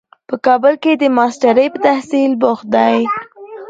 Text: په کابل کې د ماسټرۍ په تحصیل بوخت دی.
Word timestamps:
په 0.27 0.35
کابل 0.45 0.73
کې 0.83 0.91
د 1.01 1.03
ماسټرۍ 1.17 1.67
په 1.73 1.79
تحصیل 1.87 2.31
بوخت 2.41 2.65
دی. 2.75 2.97